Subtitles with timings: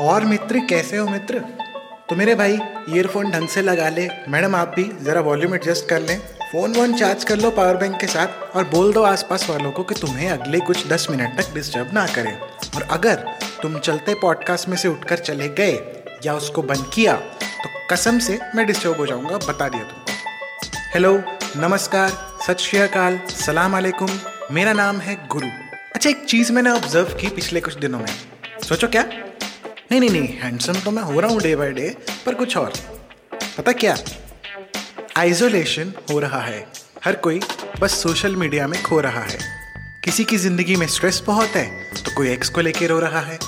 [0.00, 1.38] और मित्र, कैसे हो मित्र?
[2.08, 2.52] तो मेरे भाई
[2.88, 6.94] ईयरफोन ढंग से लगा ले। मैडम, आप भी ज़रा वॉल्यूम एडजस्ट कर लें। फ़ोन वोन
[6.94, 10.30] चार्ज कर लो पावर बैंक के साथ और बोल दो आसपास वालों को कि तुम्हें
[10.30, 13.14] अगले कुछ दस मिनट तक डिस्टर्ब ना करें। और अगर
[13.62, 15.78] तुम चलते पॉडकास्ट में से उठकर चले गए
[16.24, 21.16] या उसको बंद किया तो कसम से मैं डिस्टर्ब हो जाऊँगा, बता दिया तुमको। हेलो
[21.58, 22.10] नमस्कार,
[22.46, 24.18] सत श्रीकाल सलाम अलैकुम।
[24.52, 25.48] मेरा नाम है गुरु।
[25.94, 28.14] अच्छा एक चीज़ मैंने ऑब्ज़र्व की पिछले कुछ दिनों में।
[28.68, 29.04] सोचो क्या?
[29.90, 31.88] नहीं नहीं नहीं हैंडसम तो मैं हो रहा हूँ डे बाय डे
[32.26, 32.72] पर कुछ और।
[33.56, 33.96] पता क्या?
[35.18, 36.60] आइसोलेशन हो रहा है।
[37.04, 37.40] हर कोई
[37.80, 39.38] बस सोशल मीडिया में खो रहा है।
[40.04, 43.38] किसी की ज़िंदगी में स्ट्रेस बहुत है तो कोई एक्स को लेके रो रहा है।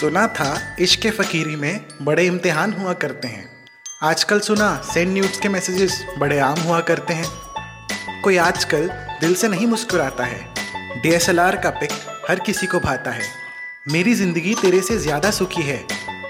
[0.00, 3.50] सुना था, इश्क फकीरी में बड़े इम्तिहान हुआ करते हैं।
[4.02, 8.88] आजकल सुना सेंड न्यूज़ के मैसेजेस बड़े आम हुआ करते हैं। कोई आजकल
[9.20, 10.48] दिल से नहीं मुस्कुराता है।
[11.02, 11.92] डीएसएलआर का पिक
[12.30, 13.41] हर किसी को भाता है।
[13.86, 15.78] मेरी ज़िंदगी तेरे से ज़्यादा सुखी है।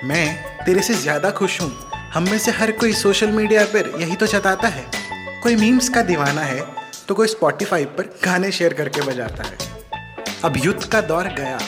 [0.04, 1.70] मैं तेरे से ज़्यादा खुश हूँ।
[2.12, 4.84] हम में से हर कोई सोशल मीडिया पर यही तो जताता है।
[5.42, 6.64] कोई मीम्स का दीवाना है
[7.08, 9.58] तो कोई स्पॉटिफाई पर गाने शेयर करके बजाता है।
[10.44, 11.58] अब युद्ध का दौर गया।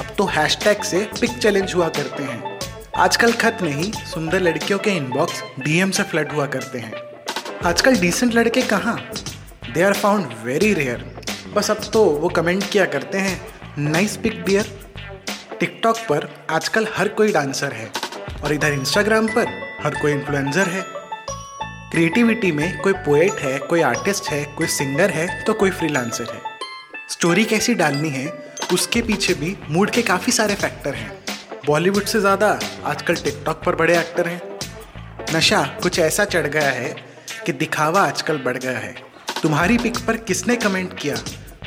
[0.00, 2.58] अब तो हैशटैग से पिक चैलेंज हुआ करते हैं।
[2.96, 6.92] आजकल खत नहीं, सुंदर लड़कियों के इनबॉक्स डीएम से फ्लड हुआ करते हैं।
[7.64, 8.98] आजकल डिसेंट लड़के कहाँ?
[9.74, 11.04] They are found very rare
[11.54, 13.40] बस अब तो वो कमेंट किया करते हैं।
[13.80, 14.78] नाइस पिक डियर
[15.60, 17.90] टिकटॉक पर आजकल हर कोई डांसर है
[18.44, 19.48] और इधर इंस्टाग्राम पर
[19.82, 20.84] हर कोई इन्फ्लुएंसर है।
[21.90, 26.40] क्रिएटिविटी में कोई पोएट है, कोई आर्टिस्ट है, कोई सिंगर है तो कोई फ्रीलांसर है।
[27.10, 28.26] स्टोरी कैसी डालनी है,
[28.72, 31.12] उसके पीछे भी मूड के काफ़ी सारे फैक्टर हैं।
[31.66, 34.40] बॉलीवुड से ज़्यादा आजकल टिकटॉक पर बड़े एक्टर हैं।
[35.36, 36.94] नशा कुछ ऐसा चढ़ गया है
[37.46, 38.94] कि दिखावा आजकल बढ़ गया है।
[39.42, 41.16] तुम्हारी पिक पर किसने कमेंट किया?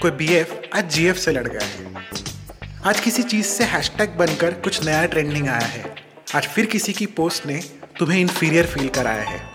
[0.02, 2.03] कोई बीएफ आज जीएफ से लड़ गया है।
[2.86, 5.96] आज किसी चीज़ से हैशटैग बनकर कुछ नया ट्रेंडिंग आया है।
[6.36, 7.64] आज फिर किसी की पोस्ट ने
[8.00, 9.50] तुम्हें इन्फीरियर फील कराया है।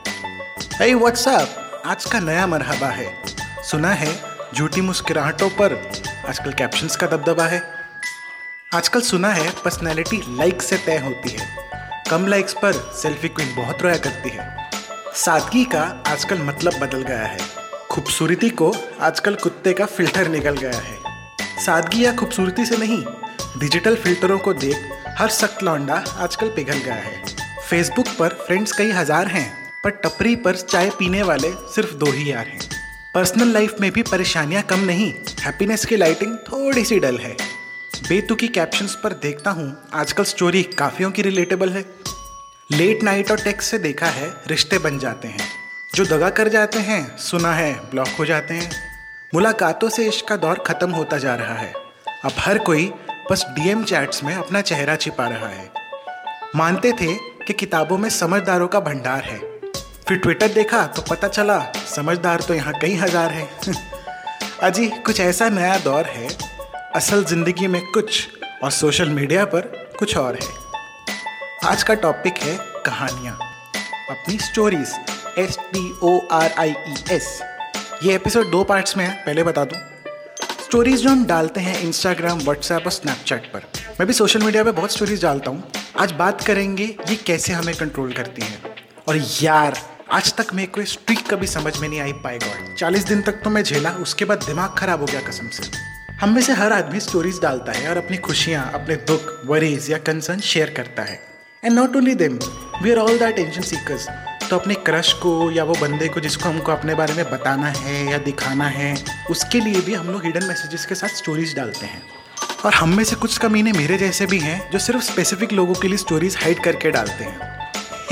[0.82, 3.24] Hey, व्हाट्सअप आज का नया मरहबा है।
[3.70, 4.20] सुना है
[4.54, 5.92] झूठी मुस्कुराहटों पर
[6.28, 7.62] आजकल कैप्शंस का दबदबा है।
[8.74, 11.46] आजकल सुना है पर्सनैलिटी लाइक से तय होती है।
[12.10, 14.70] कम लाइक्स पर सेल्फी क्वीन बहुत रोया करती है।
[15.14, 17.38] सादगी का आजकल मतलब बदल गया है।
[17.90, 21.18] खूबसूरती को आजकल कुत्ते का फ़िल्टर निकल गया है।
[21.66, 23.04] सादगी या खूबसूरती से नहीं
[23.56, 24.88] डिजिटल फिल्टरों को देख
[25.18, 27.22] हर सख्त लौंडा आजकल पिघल गया है।
[27.68, 29.48] फेसबुक पर फ्रेंड्स कई हज़ार हैं,
[29.84, 32.58] पर टपरी पर चाय पीने वाले सिर्फ़ दो ही यार हैं।
[33.14, 37.36] पर्सनल लाइफ में भी परेशानियाँ कम नहीं हैप्पीनेस की लाइटिंग थोड़ी सी डल है।
[38.08, 41.84] बेतुकी कैप्शंस पर देखता हूँ, आजकल स्टोरी काफियों की रिलेटेबल है।
[42.70, 45.48] लेट नाइट और टेक्स्ट से देखा है, रिश्ते बन जाते हैं।
[45.94, 48.70] जो दगा कर जाते हैं, सुना है ब्लॉक हो जाते हैं।
[49.32, 51.72] मुलाकातों से इश्क का दौर खत्म होता जा रहा है।
[52.24, 52.90] अब हर कोई
[53.30, 55.70] बस डीएम चैट्स में अपना चेहरा छिपा रहा है।
[56.56, 59.38] मानते थे कि किताबों में समझदारों का भंडार है।
[60.08, 61.58] फिर ट्विटर देखा तो पता चला,
[61.94, 63.48] समझदार तो यहाँ कई हज़ार है।
[64.62, 66.28] अजी, कुछ ऐसा नया दौर है,
[66.94, 68.28] असल ज़िंदगी में कुछ
[68.64, 72.56] और सोशल मीडिया पर कुछ और है। आज का टॉपिक है
[72.86, 73.34] कहानियाँ।
[74.10, 74.94] अपनी stories
[75.38, 77.38] S T O R I E S
[78.02, 79.97] ये एपिसोड दो पार्ट्स में है, पहले बता दूँ।
[80.68, 83.60] स्टोरीज जो हम डालते हैं इंस्टाग्राम व्हाट्सएप और स्नैपचैट पर।
[84.00, 87.74] मैं भी सोशल मीडिया पे बहुत स्टोरीज डालता हूँ। आज बात करेंगे ये कैसे हमें
[87.76, 88.74] कंट्रोल करती हैं।
[89.08, 89.78] और यार,
[90.12, 93.40] आज तक मेरे को स्ट्रिक कभी समझ में नहीं आई पाए गॉड चालीस दिन तक
[93.44, 95.70] तो मैं झेला, उसके बाद दिमाग खराब हो गया कसम से।
[96.20, 99.98] हम में से हर आदमी स्टोरीज डालता है और अपनी खुशियाँ, अपने दुख वरीज या
[99.98, 101.20] कंसर्न शेयर करता है।
[101.64, 102.38] And not only them
[102.82, 104.08] we are all that tension seekers
[104.50, 108.10] तो अपने क्रश को या वो बंदे को जिसको हमको अपने बारे में बताना है
[108.10, 112.02] या दिखाना है उसके लिए भी हम लोग हिडन मैसेजेस के साथ स्टोरीज डालते हैं।
[112.64, 115.88] और हम में से कुछ कमीने मेरे जैसे भी हैं जो सिर्फ़ स्पेसिफिक लोगों के
[115.88, 117.58] लिए स्टोरीज हाइड करके डालते हैं।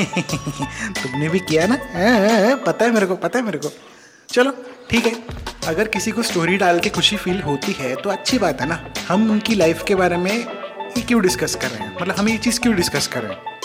[0.93, 1.75] तुमने भी किया ना?
[1.75, 3.73] आ, पता है मेरे को पता है मेरे को।
[4.29, 4.53] चलो
[4.91, 5.17] ठीक है।
[5.67, 8.93] अगर किसी को स्टोरी डाल के खुशी फील होती है तो अच्छी बात है ना।
[9.09, 10.45] हम उनकी लाइफ के बारे में
[11.07, 11.97] क्यों डिस्कस कर रहे हैं?
[12.03, 13.56] मतलब हम ये चीज़ क्यों डिस्कस कर रहे हैं?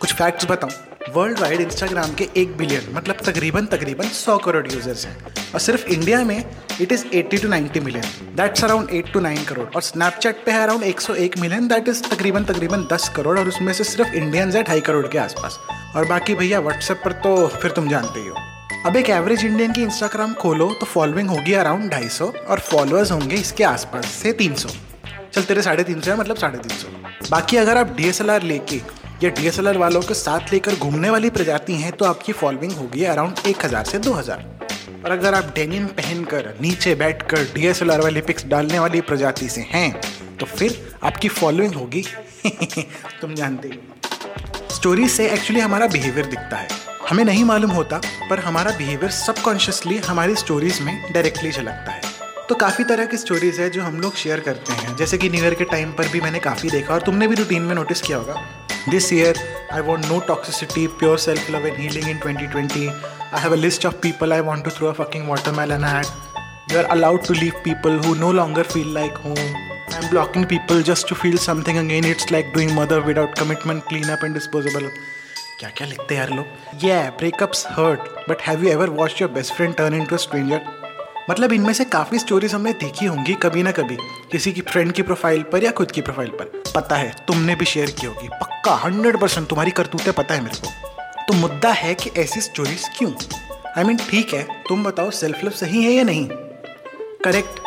[0.00, 0.72] कुछ फैक्ट्स बताऊँ।
[1.14, 5.16] वर्ल्ड वाइड इंस्टाग्राम के एक बिलियन मतलब तकरीबन तकरीबन सौ करोड़ यूज़र्स हैं।
[5.54, 6.44] और सिर्फ़ इंडिया में
[6.80, 9.66] it is 80 to 90 million that's around 8 to 9 crore.
[9.66, 13.72] और स्नैपचैट पे है अराउंड 101 मिलियन दैट इज़ तकरीबन तकरीबन 10 करोड़। और उसमें
[13.72, 15.58] से सिर्फ़ इंडियंस है ढाई करोड़ के आसपास।
[15.96, 18.36] और बाकी भैया व्हाट्सएप पर तो फिर तुम जानते ही हो।
[18.86, 23.12] अब एक एवरेज इंडियन की इंस्टाग्राम खोलो तो फॉलोइंग होगी अराउंड ढाई सौ और फॉलोअर्स
[23.12, 24.68] होंगे इसके आसपास से तीन सौ।
[25.34, 26.88] चल, तेरे साढ़े तीन सौ है मतलब साढ़े तीन सौ।
[27.30, 28.80] बाकी अगर आप डी एस एल आर लेके
[29.22, 33.46] या डी वालों के साथ लेकर घूमने वाली प्रजाति हैं तो आपकी फॉलोइंग होगी अराउंड
[33.46, 34.44] एक हज़ार से दो हज़ार।
[35.04, 40.00] और अगर आप डेनिम पहनकर नीचे बैठकर डी वाली पिक्स डालने वाली प्रजाति से हैं
[40.40, 42.04] तो फिर आपकी फॉलोइंग होगी।
[43.20, 46.68] तुम जानते हो स्टोरी से एक्चुअली हमारा बिहेवियर दिखता है।
[47.08, 48.00] हमें नहीं मालूम होता,
[48.30, 52.00] पर हमारा बिहेवियर सबकॉन्शियसली हमारी स्टोरीज में डायरेक्टली झलकता है।
[52.48, 55.42] तो काफ़ी तरह की स्टोरीज है जो हम लोग शेयर करते हैं। जैसे कि न्यू
[55.44, 58.18] ईयर के टाइम पर भी मैंने काफ़ी देखा, और तुमने भी रूटीन में नोटिस किया
[58.18, 58.34] होगा।
[58.89, 59.39] this year
[59.73, 63.85] I want no toxicity pure self love and healing in 2020 I have a list
[63.85, 66.13] of people I want to throw a fucking watermelon at
[66.71, 69.57] you are allowed to leave people who no longer feel like home
[69.97, 74.09] i'm blocking people just to feel something again it's like doing mother without commitment clean
[74.15, 74.89] up and disposable
[75.59, 79.31] क्या क्या लिखते हैं यार लोग ये breakups hurt but have you ever watch your
[79.31, 80.78] best friend turn into a stranger
[81.30, 83.96] मतलब इनमें से काफ़ी स्टोरीज हमने देखी होंगी कभी ना कभी,
[84.32, 87.64] किसी की फ्रेंड की प्रोफ़ाइल पर या खुद की प्रोफ़ाइल पर। पता है, तुमने भी
[87.64, 91.94] शेयर की होगी। पक्का हंड्रेड परसेंट तुम्हारी करतूतें पता है मेरे को। तो मुद्दा है
[91.94, 93.12] कि ऐसी स्टोरीज क्यों?
[93.78, 96.28] आई मीन ठीक है, तुम बताओ सेल्फ लव सही है या नहीं?
[97.24, 97.60] करेक्ट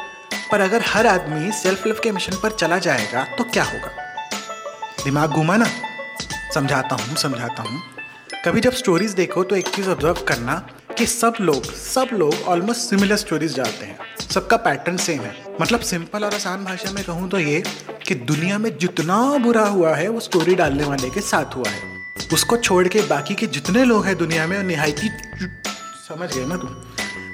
[0.51, 3.91] पर अगर हर आदमी सेल्फ लव के मिशन पर चला जाएगा तो क्या होगा?
[5.03, 5.69] दिमाग घुमा ना?
[6.53, 7.81] समझाता हूँ समझाता हूँ।
[8.45, 10.63] कभी जब स्टोरीज देखो तो एक चीज़ ऑब्ज़र्व करना
[11.03, 15.79] कि सब लोग सब लोग ऑलमोस्ट सिमिलर स्टोरीज डालते हैं। सबका पैटर्न सेम है। मतलब
[15.79, 17.61] सिंपल और आसान भाषा में कहूँ तो ये
[18.07, 21.81] कि दुनिया में जितना बुरा हुआ है, वो स्टोरी डालने वाले के साथ हुआ है।
[22.33, 25.09] उसको छोड़ के बाकी के जितने लोग हैं दुनिया में निहायती
[26.07, 26.81] समझ गए ना तुम?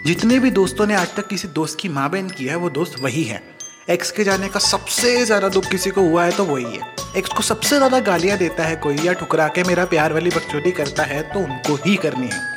[0.06, 3.02] जितने भी दोस्तों ने आज तक किसी दोस्त की माँ बहन की है, वो दोस्त
[3.02, 3.42] वही है।
[3.90, 7.30] एक्स के जाने का सबसे ज़्यादा दुख किसी को हुआ है तो वही है। एक्स
[7.30, 11.04] को सबसे ज़्यादा गालियाँ देता है कोई, या ठुकरा के मेरा प्यार वाली बकचोदी करता
[11.06, 12.49] है तो उनको ही करनी है।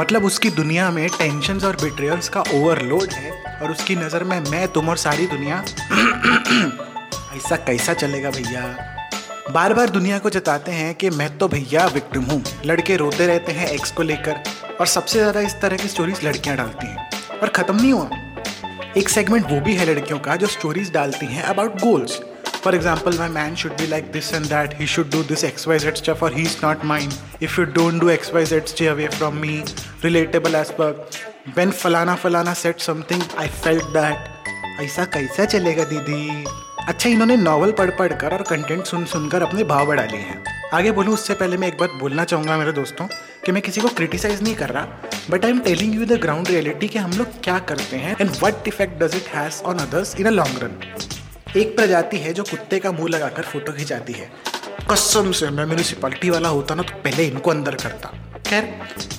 [0.00, 3.30] मतलब उसकी दुनिया में टेंशन और बिट्रियल्स का ओवरलोड है
[3.62, 5.56] और उसकी नज़र में मैं, तुम और सारी दुनिया
[7.36, 8.62] ऐसा कैसा चलेगा भैया?
[9.50, 13.52] बार बार दुनिया को जताते हैं कि मैं तो भैया विक्टिम हूँ। लड़के रोते रहते
[13.52, 14.42] हैं एक्स को लेकर
[14.80, 17.08] और सबसे ज़्यादा इस तरह की स्टोरीज लड़कियाँ डालती हैं।
[17.42, 18.10] और ख़त्म नहीं हुआ।
[18.96, 22.20] एक सेगमेंट वो भी है लड़कियों का जो स्टोरीज डालती हैं about goals
[22.64, 25.66] for example my man should be like this and that he should do this X
[25.68, 27.12] Y Z stuff he is not mind
[27.42, 29.62] if you don't do X Y Z stay away from me
[30.04, 31.08] relatable as पर
[31.56, 36.44] when फलाना फलाना set something I felt that ऐसा कैसा चलेगा दीदी?
[36.88, 40.42] अच्छा इन्होंने novel पढ़ पढ़ कर और कंटेंट सुन सुनकर अपने भाव बढ़ा लिए हैं।
[40.74, 43.06] आगे बोलूँ, उससे पहले मैं एक बात बोलना चाहूँगा मेरे दोस्तों,
[43.44, 44.86] कि मैं किसी को क्रिटिसाइज नहीं कर रहा
[45.30, 48.30] but I am telling you the ground reality कि हम लोग क्या करते हैं and
[48.42, 51.19] what effect does it has on others in a long run
[51.56, 54.30] एक प्रजाति है जो कुत्ते का मुँह लगाकर फ़ोटो खिंचाती है।
[54.90, 58.08] कसम से मैं म्यूनिसिपालिटी वाला होता ना तो पहले इनको अंदर करता।
[58.46, 58.68] खैर,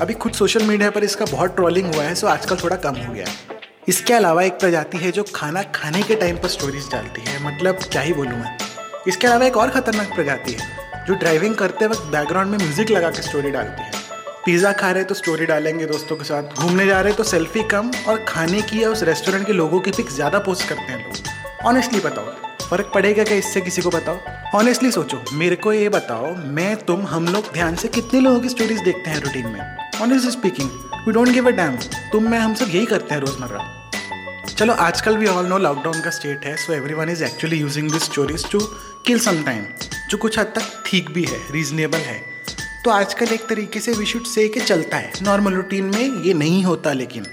[0.01, 3.13] अभी खुद सोशल मीडिया पर इसका बहुत ट्रोलिंग हुआ है सो आजकल थोड़ा कम हो
[3.13, 7.21] गया है। इसके अलावा एक प्रजाति है जो खाना खाने के टाइम पर स्टोरीज डालती
[7.21, 8.57] है मतलब क्या ही बोलूँ मैं।
[9.07, 13.09] इसके अलावा एक और खतरनाक प्रजाति है, जो ड्राइविंग करते वक्त बैकग्राउंड में म्यूज़िक लगा
[13.09, 13.91] के स्टोरी डालती है।
[14.45, 17.91] पिज़्ज़ा खा रहे तो स्टोरी डालेंगे दोस्तों के साथ, घूमने जा रहे तो सेल्फी कम,
[18.07, 21.39] और खाने की या उस रेस्टोरेंट के लोगों की पिक ज़्यादा पोस्ट करते हैं लोग।
[21.65, 22.25] ऑनेस्टली बताओ,
[22.69, 24.19] फ़र्क पड़ेगा क्या इससे किसी को बताओ?
[24.59, 28.49] ऑनेस्टली सोचो, मेरे को ये बताओ, मैं, तुम, हम लोग ध्यान से कितने लोगों की
[28.49, 29.77] स्टोरीज देखते हैं रूटीन में?
[30.01, 30.69] Honestly speaking
[31.07, 31.75] we don't give a damn
[32.11, 33.91] तुम, मैं, हम सब यही करते हैं रोज़मर्रा।
[34.57, 37.91] चलो, आजकल भी ऑल नो लॉकडाउन का स्टेट है so every one is actually using
[37.91, 38.59] this stories to
[39.05, 39.63] kill some time
[40.09, 42.21] जो कुछ हद तक ठीक भी है रीजनेबल है।
[42.85, 46.33] तो आजकल एक तरीके से वी शुड से के चलता है। नॉर्मल रूटीन में ये
[46.33, 47.23] नहीं होता लेकिन।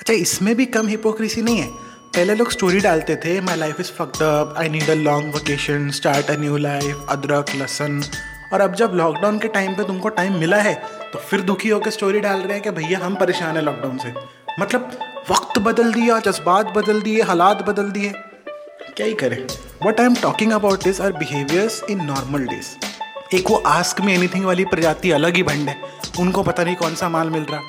[0.00, 3.90] अच्छा इसमें भी कम हिपोक्रेसी नहीं है। पहले लोग स्टोरी डालते थे my life is
[3.92, 8.02] fucked up I need a long vacation start a new life अदरक लसन
[8.52, 10.74] और अब जब लॉकडाउन के टाइम पे तुमको टाइम मिला है
[11.12, 14.12] तो फिर दुखी होकर स्टोरी डाल रहे हैं कि भैया हम परेशान हैं लॉकडाउन से।
[14.60, 14.90] मतलब
[15.30, 18.12] वक्त बदल दिया, जज्बात बदल दिए, हालात बदल दिए।
[18.96, 19.46] क्या ही करें?
[19.86, 24.14] What I am talking about this are behaviours in normal days एक वो आस्क में
[24.14, 25.76] एनीथिंग वाली प्रजाति अलग ही भंड है,
[26.20, 27.60] उनको पता नहीं कौन सा माल मिल रहा।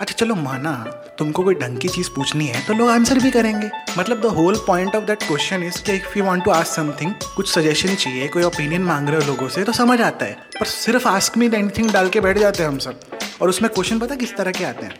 [0.00, 0.72] अच्छा चलो माना
[1.18, 3.68] तुमको कोई ढंग की चीज़ पूछनी है तो लोग आंसर भी करेंगे।
[3.98, 7.12] मतलब the whole point of that question is कि if you want to ask something
[7.36, 10.66] कुछ सजेशन चाहिए कोई ओपिनियन मांग रहे हो लोगों से तो समझ आता है। पर
[10.66, 13.00] सिर्फ़ आस्क मी एनीथिंग डाल के बैठ जाते हैं हम सब।
[13.42, 14.94] और उसमें क्वेश्चन पता किस तरह के आते हैं?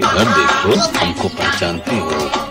[0.00, 2.10] इधर देखो हमको पहचानती हो।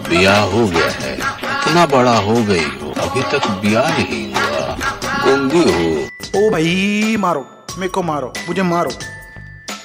[0.09, 4.77] बिया हो गया है। इतना बड़ा हो गई हो। अभी तक बिया नहीं हुआ।
[5.25, 6.07] गुंगी हो।
[6.39, 7.47] ओ भाई मारो।
[7.77, 8.91] मेरे को मारो। मुझे मारो।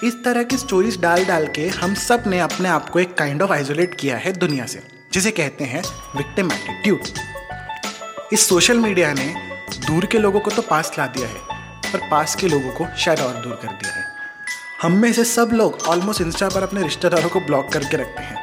[0.04, 3.52] इस तरह की स्टोरीज डाल डाल के हम सबने अपने आप को एक काइंड ऑफ़
[3.52, 5.82] आइसोलेट किया है दुनिया से, जिसे कहते हैं
[6.16, 7.00] विक्टिम एटीट्यूड
[8.32, 9.26] इस सोशल मीडिया ने
[9.86, 11.34] दूर के लोगों को तो पास ला दिया है,
[11.92, 14.04] पर पास के लोगों को शायद और दूर कर दिया है.
[14.82, 18.38] हम में से सब लोग ऑलमोस्ट इंस्टा पर अपने रिश्तेदारों को ब्लॉक करके रखते हैं.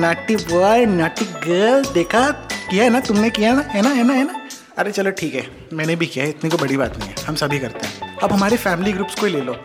[0.00, 2.30] नाटी बॉय नाटी गर्ल देखा?
[2.30, 3.00] किया है ना?
[3.00, 3.62] तुमने किया ना?
[3.62, 3.88] है ना?
[3.90, 4.14] है ना?
[4.14, 4.40] है ना?
[4.78, 7.34] अरे चलो ठीक है, मैंने भी किया है, इतनी को बड़ी बात नहीं है, हम
[7.34, 8.16] सभी करते हैं.
[8.16, 9.56] अब हमारे फैमिली ग्रुप्स को ही ले लो.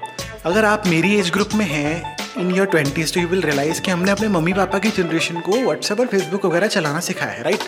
[0.45, 3.91] अगर आप मेरी एज ग्रुप में हैं in your twenties too you will realise कि
[3.91, 7.59] हमने अपने मम्मी पापा की जनरेशन को व्हाट्सएप और फेसबुक वगैरह चलाना सिखाया है राइट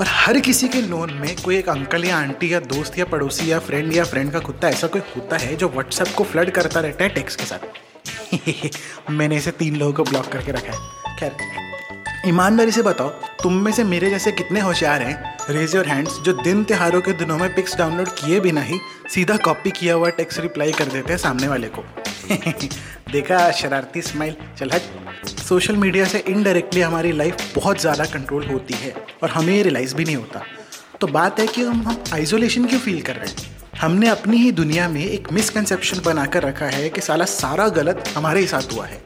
[0.00, 3.52] और हर किसी के लोन में कोई एक अंकल या आंटी या दोस्त या पड़ोसी
[3.52, 6.80] या फ्रेंड या फ्रेंड का कुत्ता, ऐसा कोई होता है जो व्हाट्सएप को फ्लड करता
[6.80, 11.36] रहता है टेक्स्ट के साथ। मैंने इसे तीन लोगों को ब्लॉक करके रखा है। खैर,
[12.28, 13.08] ईमानदारी से बताओ,
[13.42, 15.38] तुम में से मेरे जैसे कितने होशियार हैं?
[15.50, 18.78] रेज योर हैंड्स जो दिन त्योहारों के दिनों में पिक्स डाउनलोड किए बिना ही
[19.14, 22.01] सीधा कॉपी किया हुआ टेक्स्ट रिप्लाई कर देते हैं सामने वाले को।
[23.12, 24.36] देखा शरारती स्माइल?
[24.58, 29.62] चल हट। सोशल मीडिया से इनडायरेक्टली हमारी लाइफ बहुत ज़्यादा कंट्रोल होती है और हमें
[29.62, 30.42] रियलाइज़ भी नहीं होता।
[31.00, 33.50] तो बात है कि हम हम आइसोलेशन क्यों फील कर रहे हैं?
[33.80, 38.40] हमने अपनी ही दुनिया में एक मिसकंसेप्शन बनाकर रखा है कि साला सारा गलत हमारे
[38.40, 39.00] ही साथ हुआ है।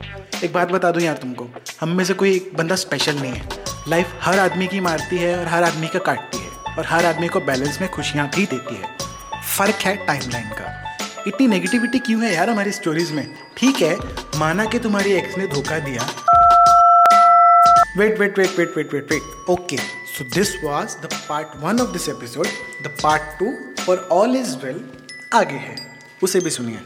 [0.45, 1.49] एक बात बता दूँ यार तुमको,
[1.81, 5.39] हम में से कोई एक बंदा स्पेशल नहीं है। लाइफ हर आदमी की मारती है
[5.39, 8.75] और हर आदमी का काटती है और हर आदमी को बैलेंस में खुशियाँ भी देती
[8.75, 8.97] है।
[9.57, 10.76] फ़र्क है टाइमलाइन का।
[11.29, 13.35] इतनी नेगेटिविटी क्यों है यार हमारी स्टोरीज में?
[13.57, 13.97] ठीक है,
[14.39, 16.07] माना कि तुम्हारी एक्स ने धोखा दिया।
[17.99, 21.93] Wait wait wait wait wait wait wait okay so this was the part one of
[21.93, 22.47] this episode
[22.85, 23.53] the part two
[23.83, 24.85] for all is well
[25.35, 25.77] आगे है।
[26.23, 26.79] उसे भी सुनिए।